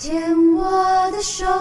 [0.00, 0.18] 牵
[0.54, 0.64] 我
[1.10, 1.52] 的手，牵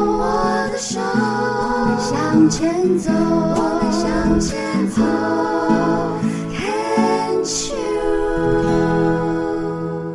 [0.00, 5.02] 我的手，我们向前走，我们向前走。
[6.56, 7.44] Can't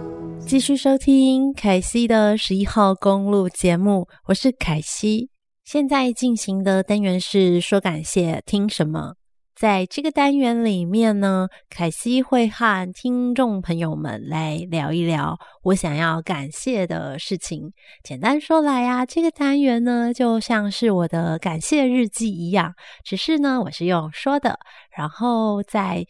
[0.01, 0.47] you？
[0.47, 5.29] 继续收听凯西的十一号公路节目，我是凯西。
[5.63, 9.13] 现在进行的单元是说感谢，听什么？
[9.59, 17.73] 在这个单元里面呢，凯西会和听众朋友们来聊一聊我想要感谢的事情。
[18.01, 22.73] 简单说来啊，这个单元呢就像是我的感谢日记一样，
[23.03, 24.57] 只是呢我是用说的，
[24.95, 26.05] 然后在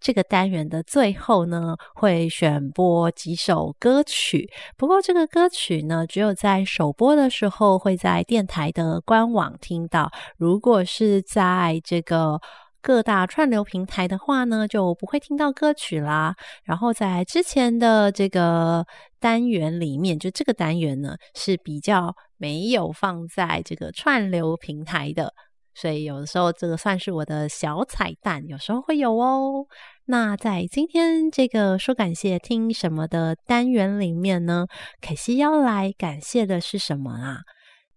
[0.00, 4.50] 这个单元的最后呢会选播几首歌曲。
[4.78, 12.40] 不过这个歌曲呢，只有在首播的时候会在电台的官网听到，如果是在这个
[12.86, 16.36] 各大串流平台的话呢，就不会听到歌曲啦。
[16.62, 18.86] 然后在之前的这个
[19.18, 25.34] 单元里面，就这个单元呢是比较没有放在这个串流平台的，
[25.74, 29.66] 所以有的时候这个算是我的小彩蛋，有时候会有哦。
[30.04, 34.68] 那在今天这个说感谢听什么的单元里面呢，
[35.00, 37.40] 凯西要来感谢的是什么啊？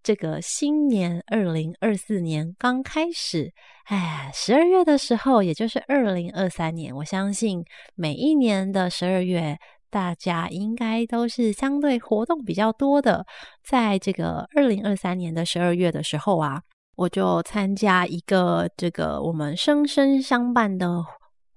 [0.01, 3.51] 这个新年二零二四年刚开始，
[3.85, 7.63] 哎，十二月的时候，也就是二零二三年，我相信
[7.95, 9.57] 每一年的十二月，
[9.89, 13.25] 大家应该都是相对活动比较多的。
[13.63, 16.61] 在这个二零二三年的十二月的时候啊，
[16.95, 21.03] 我就参加一个这个我们生生相伴的。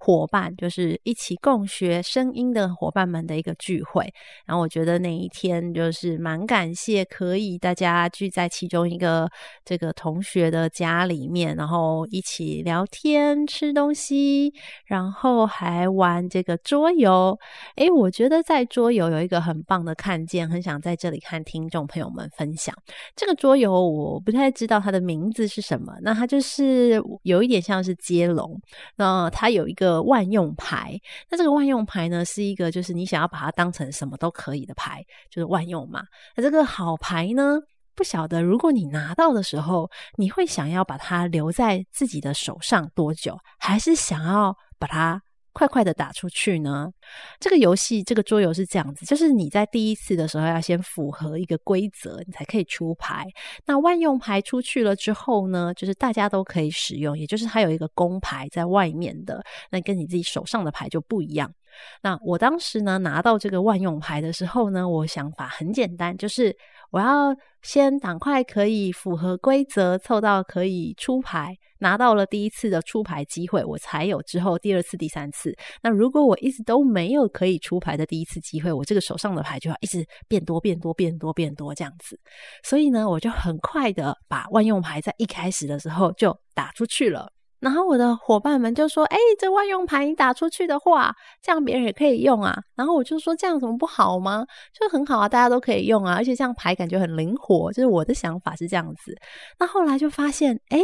[0.05, 4.13] 伙伴就是一起共学声音的伙伴们的一个聚会，
[4.45, 9.29] 然后我觉得那一天就是蛮感谢，可以大家聚在其中一个
[9.63, 14.53] 这个同学的家里面，然后一起聊天、吃东西，
[14.85, 17.39] 然后还玩这个桌游。
[17.77, 22.75] 诶，我觉得在桌游有一个很棒的看见，很想在这里看听众朋友们分享。
[23.15, 28.59] 这个桌游我不太知道它的名字是什么，那它就是有一点像是接龙，
[28.97, 29.92] 那它有一个。
[30.01, 30.99] 万用牌，
[31.29, 36.01] 那这个万用牌呢，是一个就是你想要把它当成什么都可以的牌，就是万用嘛。
[36.35, 37.59] 那这个好牌呢，
[37.93, 45.21] 不晓得如果你拿到的时候，你会想要把它留在自己的手上多久，还是想要把它
[45.53, 46.91] 快快的打出去呢？
[47.39, 53.25] 这个游戏，这个桌游是这样子，就是你在第一次的时候要先符合一个规则，你才可以出牌。
[53.65, 61.53] 那万用牌出去了之后呢，就是大家都可以使用，也就是它有一个公牌在外面的，那跟你自己手上的牌就不一样。
[62.01, 66.55] 那我当时呢，拿到这个万用牌的时候呢，我想法很简单，就是
[66.91, 75.55] 我要先赶快可以符合规则，凑到可以出牌，拿到了第一次的出牌机会，我才有之后第二次、第三次。
[75.81, 82.19] 那如果我一直都没有可以出牌的第一次机会，我这个手上的牌就要一直变多、变多、变多、变多这样子。
[82.63, 87.31] 所以呢，我就很快的把万用牌在一开始的时候就打出去了。
[87.63, 94.45] 然后我的伙伴们就说：“哎，这万用牌你打出去的话，这样别人也可以用啊。”然后我就说：“这样怎么不好吗？
[94.77, 99.17] 就很好啊，大家都可以用啊，而且这样牌感觉很灵活。”就是我的想法是这样子。
[99.59, 100.77] 那后来就发现，哎，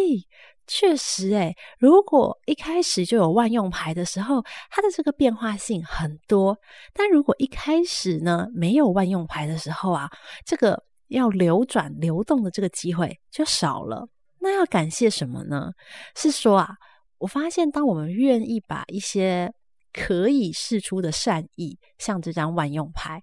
[0.67, 6.55] 确实，哎，如果一开始就有万用牌的时候，它的这个变化性很多；
[6.93, 10.09] 但如果一开始呢没有万用牌的时候啊，
[10.45, 14.07] 这个要流转流动的这个机会就少了。
[14.41, 15.71] 那要感谢什么呢？
[16.15, 16.69] 是说啊，
[17.17, 19.51] 我发现当我们愿意把一些
[19.91, 23.21] 可以试出的善意，像这张万用牌，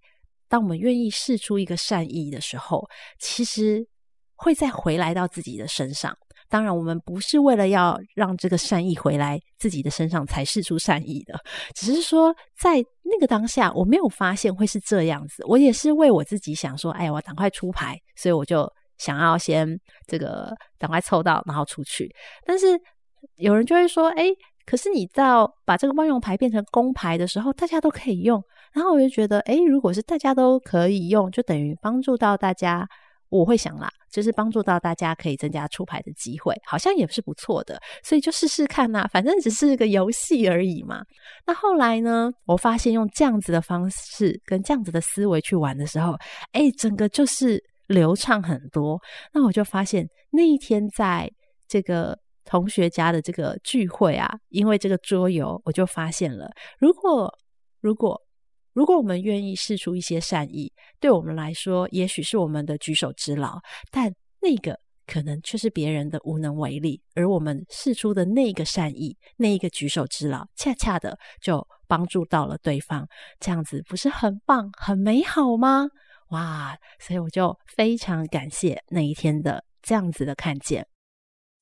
[0.48, 2.86] 当我们愿意试出一个善意的时候，
[3.18, 3.86] 其实
[4.34, 6.14] 会再回来到自己的身上。
[6.48, 11.40] 当然，我们不是为了要让这个善意回来自己的身上才试出善意的，
[11.74, 15.42] 只是说在那个当下，我没有发现会是这样子。
[15.46, 18.70] 我也是为我自己想说，哎呀，我赶快出牌，所以我就。
[18.98, 22.08] 想要先这个赶快凑到，然后出去。
[22.44, 22.78] 但是
[23.36, 24.26] 有人就会说：“哎，
[24.64, 28.42] 可是你到把这个万用牌变成公牌的时候，大家都可以用。”
[28.72, 32.86] 然后我就觉得：“哎，如果是大家都可以用，就等于帮助到大家。”
[33.28, 37.76] 我会想啦，就是帮助到大家可以增加出牌的机会，好像也是不错的。
[38.04, 41.02] 所以就试试看呐，反正只是个游戏而已嘛。
[41.44, 46.14] 那后来呢，我发现用这样子的方式跟这样子的思维去玩的时候，
[46.52, 47.60] 哎，整个就是。
[47.86, 49.00] 流畅很多，
[49.32, 51.30] 那我就发现那一天在
[51.68, 57.32] 这个同学家的这个聚会啊，因为这个桌游，我就发现了，如果
[57.80, 58.20] 如果
[58.72, 63.58] 如果我们愿意试出一些善意，对我们来说，也许是我们的举手之劳，
[63.90, 73.08] 但那个可能却是别人的无能为力，而我们试出的那个善意，那一个举手之劳，恰恰的就帮助到了对方，
[73.40, 75.88] 这样子不是很棒、很美好吗？
[76.30, 80.86] 哇，所以我就非常感谢那一天的这样子的看见。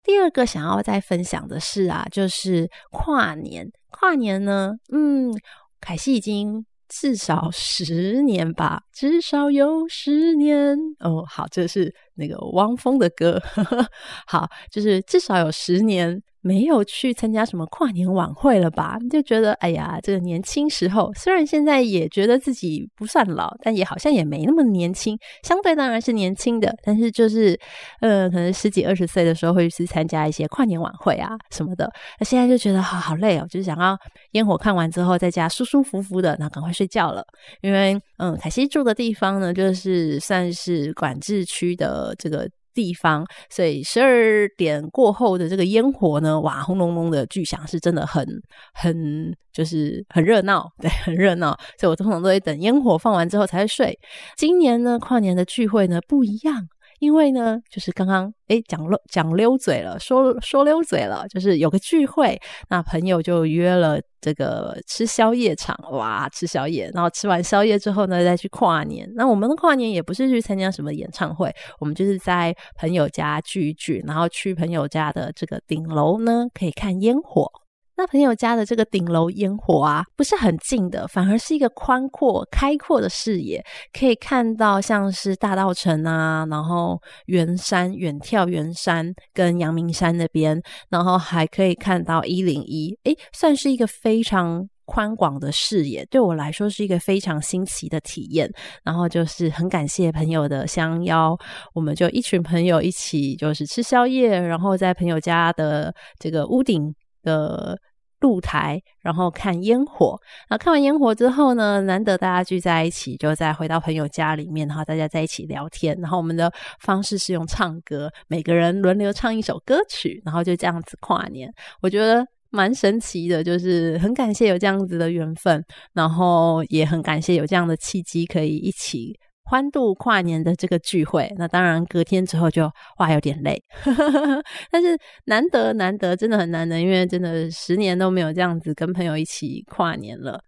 [0.03, 3.67] 第二个想要再分享的是啊，就是跨年。
[3.91, 5.33] 跨年呢，嗯，
[5.81, 11.25] 凯西已经至少十年吧，至少有十年哦。
[11.27, 13.41] 好，这是那个汪峰的歌，
[14.27, 16.23] 好，就是至少有十年。
[16.45, 18.99] 没有去参加什么跨年晚会了吧？
[19.11, 25.19] 就觉得哎呀，这个年轻时候，虽然现在也觉得自己不算老，但也好像也没那么年轻。
[25.43, 27.59] 相对当然是年轻的，但是就是
[28.01, 31.91] 呃，可能十几二十岁的时候会去参加一些跨年晚会啊什么的。
[32.21, 33.97] 那现在就觉得好好累哦，就是想要
[34.33, 37.25] 烟火看完之后在家舒舒服服的，然后赶快睡觉了。
[37.63, 42.47] 因为嗯，凯西住的地方呢，就是算是管制区的这个。
[42.75, 48.27] 地方，所以十二点过后的这个烟火呢，哇，轰隆隆的巨响是真的很
[48.75, 51.57] 很就是很热闹，对，很热闹。
[51.79, 53.99] 所以我通常都会等烟火放完之后才会睡。
[54.37, 56.69] 今年呢，跨年的聚会呢不一样。
[57.05, 62.41] 因为呢，就是刚刚诶讲漏讲溜嘴了，说说溜嘴了，就是有个聚会，
[62.71, 69.07] 那朋友就约了这个吃宵夜场，哇，吃宵夜，然后吃完宵夜之后呢，再去跨年。
[69.15, 77.51] 那我们的跨年也不是去参加什么演唱会，我们就是在朋友家聚一聚，然后去朋友家的这个顶楼呢，可以看烟火。
[77.97, 90.61] 那朋友家的这个顶楼烟火啊，不是很近的，反而是一个宽阔、开阔的视野，可以看到像是大稻城啊，然后圆山、远眺圆山跟阳明山那边，
[90.91, 98.51] 然后还可以看到一零一，诶，算是一个非常宽广的视野，对我来说是一个非常新奇的体验。
[98.83, 101.39] 然后就是很感谢朋友的相邀，
[101.73, 106.93] 我们就一群朋友一起就是吃宵夜，然后在朋友家的这个屋顶
[107.25, 107.77] 的
[108.21, 110.17] 露台，然后看烟火。
[110.49, 115.99] 然后看完烟火之后呢，难得大家聚在一起，就再回到朋友家里面，然后大家在一起聊天。
[116.01, 116.51] 然后我们的
[116.81, 121.53] 方式是用唱歌，每个人轮流唱一首歌曲，然后就这样子跨年。
[121.83, 125.63] 我觉得蛮神奇的，就是很感谢有这样子的缘分，
[125.93, 129.19] 然后也很感谢有这样的契机可以一起。
[129.45, 133.63] 欢度跨年的这个聚会，那当然隔天之后就哇有点累，
[134.71, 140.41] 但是难得难得，真的很难得，因为真的十年都没有这样子跟朋友一起跨年了。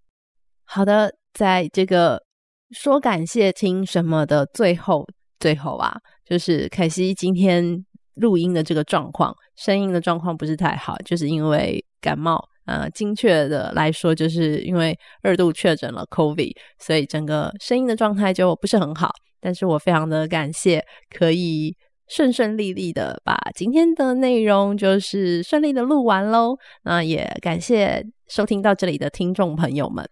[0.65, 2.23] 好的，在这个
[2.71, 5.07] 说感谢听什么的最后
[5.39, 7.85] 最后啊，就是凯西今天
[8.15, 12.43] 录音的这个状况，声音的状况不是太好，就是因为感冒。
[12.67, 19.11] 呃，精确的来说，就是因为二度确诊了 COVID，所以整个声音的状态就不是很好。
[19.41, 20.85] 但是我非常的感谢，
[21.17, 21.75] 可以
[22.09, 26.57] 顺顺利利的把今天的内容就是顺利的录完喽。
[26.83, 30.09] 那也感谢收听到这里的听众朋友们，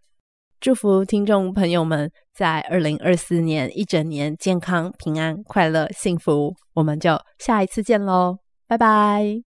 [0.60, 6.54] 祝福听众朋友们在二零二四年一整年健康、平安、快乐、幸福。
[6.74, 9.53] 我们就下一次见喽，拜拜。